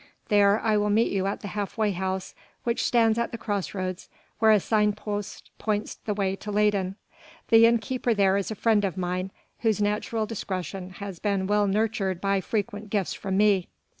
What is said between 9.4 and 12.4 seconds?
whose natural discretion has been well nurtured